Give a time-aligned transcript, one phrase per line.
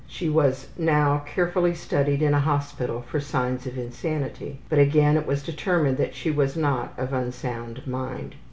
[0.07, 5.27] She was now carefully studied in a hospital for signs of insanity, but again it
[5.27, 8.33] was determined that she was not of unsound mind.